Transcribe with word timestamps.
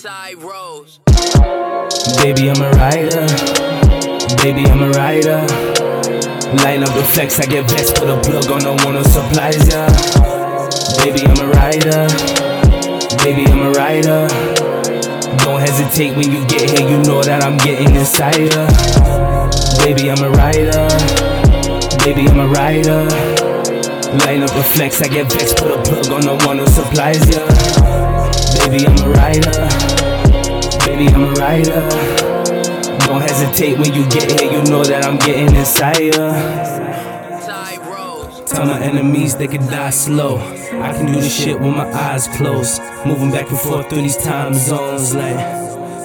Ty 0.00 0.34
Rose. 0.34 1.00
Baby, 2.22 2.50
I'm 2.50 2.62
a 2.62 2.70
rider. 2.78 3.26
Baby, 4.38 4.62
I'm 4.70 4.82
a 4.82 4.90
rider. 4.90 5.42
Line 6.62 6.84
up 6.84 6.94
the 6.94 7.02
flex, 7.14 7.40
I 7.40 7.46
get 7.46 7.68
vexed, 7.68 7.96
put 7.96 8.08
a 8.08 8.20
plug 8.20 8.48
on, 8.48 8.60
don't 8.60 8.84
want 8.84 8.94
no 8.94 9.02
supplies, 9.02 9.58
yeah. 9.66 9.90
Baby, 11.02 11.26
I'm 11.26 11.40
a 11.42 11.50
rider. 11.50 12.06
Baby, 13.24 13.50
I'm 13.50 13.66
a 13.66 13.72
rider. 13.72 14.28
Don't 15.42 15.60
hesitate 15.60 16.16
when 16.16 16.30
you 16.30 16.46
get 16.46 16.70
here, 16.70 16.88
you 16.88 17.02
know 17.02 17.20
that 17.24 17.42
I'm 17.42 17.56
getting 17.58 17.92
inside 17.96 18.38
ya. 18.38 18.70
Baby, 19.82 20.12
I'm 20.12 20.22
a 20.22 20.30
rider. 20.30 20.86
Baby, 22.04 22.30
I'm 22.30 22.38
a 22.38 22.46
rider. 22.46 23.02
Line 24.22 24.44
up 24.44 24.50
the 24.54 24.62
flex, 24.62 25.02
I 25.02 25.08
get 25.08 25.32
vexed, 25.32 25.56
put 25.56 25.72
a 25.72 25.82
plug 25.82 26.06
on, 26.12 26.20
don't 26.20 26.46
want 26.46 26.58
no 26.58 26.66
supplies, 26.66 27.28
yeah. 27.28 27.87
Baby, 28.58 28.86
I'm 28.86 28.98
a 28.98 29.10
rider. 29.10 29.50
Baby, 30.84 31.06
I'm 31.14 31.24
a 31.24 31.32
rider. 31.32 31.88
Don't 33.06 33.22
hesitate 33.22 33.78
when 33.78 33.94
you 33.94 34.08
get 34.10 34.40
here, 34.40 34.52
you 34.52 34.62
know 34.70 34.84
that 34.84 35.04
I'm 35.06 35.16
getting 35.18 35.54
inside 35.54 36.00
ya. 36.00 36.32
Tell 38.46 38.66
my 38.66 38.80
enemies 38.80 39.36
they 39.36 39.46
can 39.46 39.66
die 39.66 39.90
slow. 39.90 40.38
I 40.38 40.92
can 40.92 41.06
do 41.06 41.14
this 41.14 41.34
shit 41.34 41.58
with 41.60 41.74
my 41.74 41.90
eyes 41.92 42.28
closed. 42.28 42.82
Moving 43.06 43.30
back 43.30 43.48
and 43.48 43.58
forth 43.58 43.88
through 43.88 44.02
these 44.02 44.16
time 44.16 44.52
zones, 44.54 45.14
like 45.14 45.38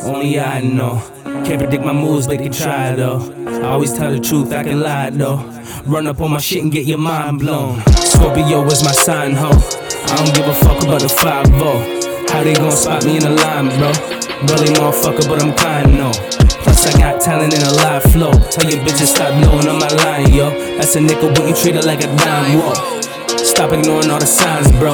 only 0.06 0.40
I 0.40 0.62
know. 0.62 1.02
Can't 1.46 1.60
predict 1.60 1.84
my 1.84 1.94
moves, 1.94 2.28
they 2.28 2.38
can 2.38 2.52
try 2.52 2.96
though. 2.96 3.20
I 3.48 3.70
always 3.72 3.94
tell 3.94 4.12
the 4.12 4.20
truth, 4.20 4.54
I 4.54 4.64
can 4.64 4.80
lie 4.80 5.10
though. 5.10 5.38
Run 5.86 6.08
up 6.08 6.22
on 6.22 6.32
my 6.32 6.40
shit 6.40 6.64
and 6.64 6.72
get 6.72 6.86
your 6.86 7.00
mind 7.00 7.40
blown. 7.40 7.82
Scorpio 7.92 8.66
is 8.68 8.84
my 8.84 8.92
sign, 8.92 9.34
ho. 9.34 9.50
I 9.50 10.16
don't 10.16 10.36
give 10.36 10.48
a 10.48 10.54
fuck 10.54 10.84
about 10.84 11.02
the 11.02 11.10
5 11.10 11.52
How 12.34 12.42
they 12.42 12.56
gon' 12.56 12.72
spot 12.72 13.06
me 13.06 13.18
in 13.18 13.22
the 13.22 13.30
line, 13.30 13.70
bro? 13.78 13.94
Really 14.50 14.74
motherfucker, 14.74 15.30
but 15.30 15.38
I'm 15.38 15.54
kind, 15.54 15.94
no. 15.94 16.10
Plus, 16.66 16.90
I 16.90 16.98
got 16.98 17.22
talent 17.22 17.54
and 17.54 17.62
a 17.62 17.74
live 17.86 18.02
flow. 18.10 18.34
Tell 18.50 18.66
your 18.66 18.82
bitches 18.82 19.14
stop 19.14 19.38
blowing 19.38 19.70
on 19.70 19.78
my 19.78 19.88
line, 20.02 20.34
yo. 20.34 20.50
That's 20.76 20.96
a 20.96 21.02
nickel, 21.02 21.30
but 21.30 21.46
you 21.48 21.54
treat 21.54 21.76
it 21.76 21.86
like 21.86 22.04
a 22.04 22.10
dime, 22.10 22.58
whoa. 22.58 22.74
Stop 23.38 23.72
ignoring 23.74 24.10
all 24.10 24.18
the 24.18 24.26
signs, 24.26 24.72
bro. 24.82 24.94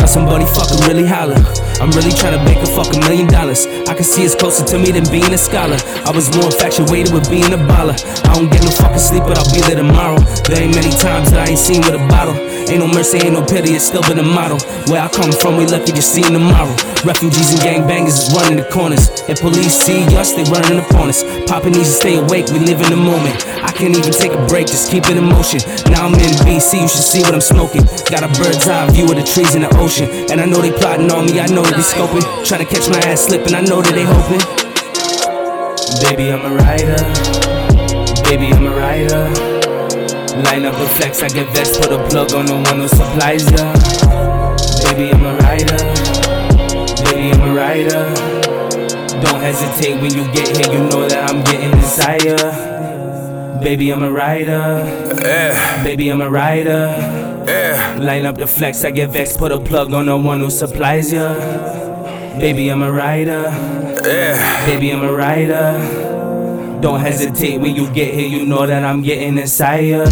Tell 0.00 0.08
somebody 0.08 0.48
fucking 0.56 0.80
really 0.88 1.04
holler. 1.04 1.36
I'm 1.76 1.92
really 1.92 2.16
tryna 2.16 2.40
make 2.48 2.56
a 2.64 2.68
fucking 2.72 3.00
million 3.04 3.28
dollars. 3.28 3.68
I 3.84 3.92
can 3.92 4.04
see 4.04 4.24
it's 4.24 4.34
closer 4.34 4.64
to 4.64 4.78
me 4.78 4.92
than 4.96 5.04
being 5.12 5.28
a 5.32 5.38
scholar. 5.38 5.76
I 6.08 6.10
was 6.10 6.32
more 6.36 6.48
infatuated 6.48 7.12
with 7.12 7.28
being 7.28 7.52
a 7.52 7.60
baller. 7.68 8.00
I 8.24 8.32
don't 8.32 8.48
get 8.48 8.64
no 8.64 8.72
fucking 8.72 9.04
sleep, 9.04 9.28
but 9.28 9.36
I'll 9.36 9.52
be 9.52 9.60
there 9.60 9.76
tomorrow. 9.76 10.16
There 10.48 10.64
ain't 10.64 10.74
many 10.74 10.88
times 10.88 11.28
that 11.36 11.44
I 11.44 11.52
ain't 11.52 11.60
seen 11.60 11.84
with 11.84 12.00
a 12.00 12.04
bottle. 12.08 12.36
Ain't 12.66 12.82
no 12.82 12.88
mercy, 12.88 13.18
ain't 13.18 13.34
no 13.34 13.46
pity, 13.46 13.78
it's 13.78 13.86
still 13.86 14.02
been 14.02 14.18
a 14.18 14.26
model. 14.26 14.58
Where 14.90 14.98
I 14.98 15.06
come 15.06 15.30
from, 15.30 15.56
we 15.56 15.66
lucky 15.66 15.92
to 15.92 16.02
see 16.02 16.22
tomorrow. 16.22 16.74
Refugees 17.06 17.54
and 17.54 17.62
gangbangers 17.62 18.18
is 18.18 18.34
running 18.34 18.58
the 18.58 18.66
corners. 18.74 19.06
If 19.30 19.38
police 19.40 19.78
see 19.78 20.02
us, 20.18 20.34
they 20.34 20.42
running 20.50 20.82
upon 20.82 21.08
us. 21.08 21.22
Poppin' 21.46 21.78
needs 21.78 21.94
to 21.94 21.96
stay 22.02 22.16
awake, 22.18 22.50
we 22.50 22.58
live 22.58 22.82
in 22.82 22.90
the 22.90 22.98
moment. 22.98 23.46
I 23.62 23.70
can't 23.70 23.94
even 23.94 24.10
take 24.10 24.34
a 24.34 24.42
break, 24.50 24.66
just 24.66 24.90
keep 24.90 25.06
it 25.06 25.16
in 25.16 25.24
motion. 25.24 25.62
Now 25.94 26.10
I'm 26.10 26.14
in 26.18 26.34
BC, 26.42 26.82
you 26.82 26.90
should 26.90 27.06
see 27.06 27.22
what 27.22 27.34
I'm 27.34 27.40
smoking. 27.40 27.86
Got 28.10 28.26
a 28.26 28.30
bird's 28.34 28.66
eye 28.66 28.90
view 28.90 29.06
of 29.06 29.14
the 29.14 29.22
trees 29.22 29.54
in 29.54 29.62
the 29.62 29.70
ocean. 29.78 30.10
And 30.26 30.40
I 30.40 30.46
know 30.46 30.58
they 30.58 30.74
plotting 30.74 31.10
on 31.14 31.26
me, 31.26 31.38
I 31.38 31.46
know 31.46 31.62
they 31.62 31.70
be 31.70 31.86
scoping. 31.86 32.26
Trying 32.42 32.66
to 32.66 32.68
catch 32.68 32.90
my 32.90 32.98
ass 33.06 33.30
slipping, 33.30 33.54
I 33.54 33.62
know 33.62 33.78
that 33.78 33.94
they 33.94 34.02
hoping. 34.02 34.42
Baby, 36.02 36.34
I'm 36.34 36.42
a 36.42 36.50
rider. 36.50 36.98
Baby, 38.26 38.50
I'm 38.50 38.66
a 38.66 38.74
rider. 38.74 39.65
Line 40.44 40.64
up 40.66 40.74
the 40.78 40.86
flex, 40.96 41.22
I 41.22 41.28
get 41.28 41.48
vexed, 41.54 41.80
put 41.80 41.90
a 41.92 41.98
plug 42.08 42.32
on 42.34 42.46
the 42.46 42.54
one 42.54 42.78
who 42.80 42.88
supplies 42.88 43.44
ya. 43.50 43.72
Baby, 44.84 45.10
I'm 45.12 45.24
a 45.24 45.34
rider. 45.38 45.76
Baby, 47.04 47.32
I'm 47.32 47.40
a 47.48 47.54
rider. 47.54 48.04
Don't 49.22 49.40
hesitate 49.40 50.00
when 50.00 50.12
you 50.14 50.24
get 50.32 50.48
here, 50.56 50.72
you 50.74 50.80
know 50.88 51.08
that 51.08 51.30
I'm 51.30 51.42
getting 51.44 51.72
ya. 52.26 53.60
Baby, 53.60 53.90
I'm 53.90 54.02
a 54.02 54.10
rider. 54.10 54.84
Yeah, 55.22 55.82
Baby, 55.82 56.10
I'm 56.10 56.20
a 56.20 56.30
rider. 56.30 56.94
yeah, 57.48 57.96
Line 57.98 58.26
up 58.26 58.36
the 58.36 58.46
flex, 58.46 58.84
I 58.84 58.90
get 58.90 59.10
vexed, 59.10 59.38
put 59.38 59.50
a 59.52 59.58
plug 59.58 59.92
on 59.94 60.06
the 60.06 60.16
one 60.16 60.40
who 60.40 60.50
supplies 60.50 61.12
ya. 61.12 61.34
Baby, 62.38 62.68
I'm 62.68 62.82
a 62.82 62.92
rider. 62.92 63.44
yeah. 64.04 64.66
Baby, 64.66 64.90
I'm 64.92 65.02
a 65.02 65.12
rider. 65.12 66.35
Don't 66.86 67.02
hesitate 67.02 67.58
when 67.58 67.74
you 67.74 67.90
get 67.90 68.14
here, 68.14 68.30
you 68.30 68.46
know 68.46 68.62
that 68.62 68.86
I'm 68.86 69.02
getting 69.02 69.42
inside 69.42 69.90
ya. 69.90 70.06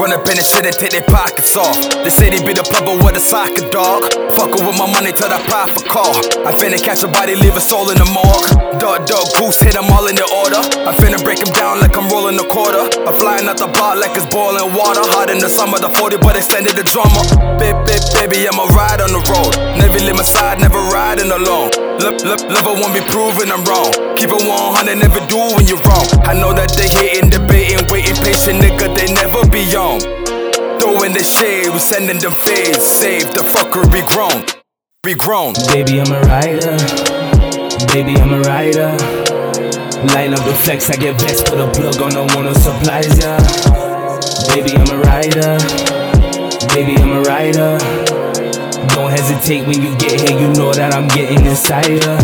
Run 0.00 0.08
up 0.08 0.24
in 0.24 0.40
the 0.40 0.44
shit 0.48 0.64
and 0.64 0.72
take 0.72 0.96
their 0.96 1.04
pockets 1.04 1.52
off. 1.52 1.76
The 2.00 2.08
city 2.08 2.40
be 2.40 2.56
the 2.56 2.64
plug, 2.64 2.88
but 2.88 2.96
with 3.04 3.20
a 3.20 3.20
soccer 3.20 3.68
dog. 3.68 4.08
Fuckin' 4.32 4.64
with 4.64 4.72
my 4.80 4.88
money 4.88 5.12
till 5.12 5.28
I 5.28 5.36
profit 5.44 5.84
call. 5.84 6.16
I 6.48 6.48
finna 6.48 6.80
catch 6.80 7.04
a 7.04 7.12
body, 7.12 7.36
leave 7.36 7.52
a 7.52 7.60
soul 7.60 7.92
in 7.92 8.00
the 8.00 8.08
morgue. 8.08 8.80
Dog, 8.80 9.04
dog, 9.04 9.36
goose, 9.36 9.60
hit 9.60 9.76
them 9.76 9.92
all 9.92 10.08
in 10.08 10.16
the 10.16 10.24
order. 10.24 10.64
I 10.88 10.96
finna 10.96 11.20
break 11.20 11.44
them 11.44 11.52
down 11.52 11.84
like 11.84 11.92
I'm 11.92 12.08
rolling 12.08 12.40
a 12.40 12.46
quarter. 12.48 12.88
I'm 13.04 13.12
flying 13.12 13.44
out 13.44 13.60
the 13.60 13.68
bar 13.68 13.92
like 13.92 14.16
it's 14.16 14.24
boiling 14.32 14.72
water. 14.72 15.04
Hot 15.04 15.28
in 15.28 15.44
the 15.44 15.52
summer, 15.52 15.76
the 15.76 15.92
40, 15.92 16.24
but 16.24 16.40
extended 16.40 16.72
the 16.72 16.88
drummer. 16.88 17.20
Baby, 17.60 18.00
baby, 18.16 18.48
I'ma 18.48 18.64
ride 18.72 19.04
on 19.04 19.12
the 19.12 19.20
road. 19.28 19.60
Never 19.76 20.00
leave 20.00 20.16
my 20.16 20.24
side, 20.24 20.56
never 20.56 20.80
riding 20.88 21.28
alone. 21.28 21.93
Love, 22.04 22.20
love, 22.20 22.44
love, 22.52 22.66
I 22.68 22.74
won't 22.76 22.92
be 22.92 23.00
proven 23.08 23.48
I'm 23.48 23.64
wrong. 23.64 23.88
Keep 24.20 24.28
it 24.28 24.44
100, 24.44 25.00
never 25.00 25.24
do 25.24 25.40
when 25.56 25.64
you're 25.64 25.80
wrong. 25.88 26.04
I 26.28 26.36
know 26.36 26.52
that 26.52 26.76
they 26.76 26.84
hating, 26.84 27.32
debating, 27.32 27.80
waiting, 27.88 28.12
patient, 28.20 28.60
nigga, 28.60 28.92
they 28.92 29.08
never 29.08 29.40
be 29.48 29.64
on. 29.72 30.04
Throwing 30.76 31.16
the 31.16 31.24
shade, 31.24 31.72
we 31.72 31.80
sending 31.80 32.20
them 32.20 32.36
fades. 32.36 32.84
Save 32.84 33.32
the 33.32 33.40
fucker, 33.40 33.88
be 33.88 34.04
grown. 34.04 34.44
Be 35.00 35.16
grown. 35.16 35.56
Baby, 35.72 36.04
I'm 36.04 36.12
a 36.12 36.20
rider. 36.28 36.76
Baby, 37.88 38.20
I'm 38.20 38.36
a 38.36 38.40
rider. 38.44 38.92
Line 40.12 40.36
up 40.36 40.44
the 40.44 40.52
flex, 40.60 40.92
I 40.92 41.00
get 41.00 41.16
vexed, 41.24 41.48
put 41.48 41.56
a 41.56 41.72
plug 41.72 42.04
on 42.04 42.12
the 42.12 42.28
one 42.36 42.44
who 42.44 42.52
supplies 42.52 43.16
ya. 43.16 43.40
Baby, 44.52 44.76
I'm 44.76 44.92
a 44.92 45.00
rider. 45.08 45.56
Baby, 46.68 47.00
I'm 47.00 47.16
a 47.16 47.22
rider. 47.24 48.03
Hesitate 49.24 49.66
when 49.66 49.80
you 49.80 49.96
get 49.96 50.20
here, 50.20 50.38
you 50.38 50.52
know 50.52 50.70
that 50.74 50.92
I'm 50.92 51.08
getting 51.08 51.46
inside 51.46 51.88
ya. 51.88 52.20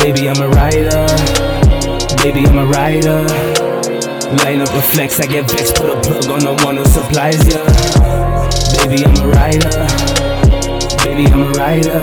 Baby, 0.00 0.26
I'm 0.26 0.40
a 0.40 0.48
rider. 0.48 1.04
Baby, 2.24 2.48
I'm 2.48 2.56
a 2.56 2.64
rider. 2.64 3.20
Line 4.40 4.62
up 4.62 4.72
the 4.72 4.80
flex, 4.80 5.20
I 5.20 5.26
get 5.26 5.50
vexed, 5.50 5.74
put 5.74 5.90
a 5.90 6.00
plug 6.00 6.30
on 6.32 6.40
the 6.40 6.64
one 6.64 6.78
who 6.78 6.84
supplies 6.86 7.44
ya. 7.44 7.60
Baby, 8.80 9.04
I'm 9.04 9.20
a 9.20 9.28
rider. 9.36 9.84
Baby, 11.04 11.28
I'm 11.28 11.42
a 11.42 11.50
rider. 11.60 12.00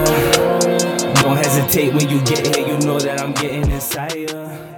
Don't 1.23 1.37
hesitate 1.37 1.91
when 1.91 2.07
you 2.09 2.21
get 2.25 2.45
here, 2.55 2.67
you 2.67 2.77
know 2.85 2.99
that 2.99 3.19
I'm 3.19 3.33
getting 3.33 3.71
inside 3.71 4.29
ya. 4.29 4.68